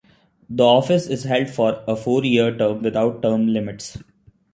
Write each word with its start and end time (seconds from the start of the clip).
The 0.49 0.63
office 0.63 1.05
is 1.05 1.25
held 1.25 1.51
for 1.51 1.83
a 1.87 1.95
four-year 1.95 2.57
term 2.57 2.81
without 2.81 3.21
term 3.21 3.47
limits. 3.49 3.99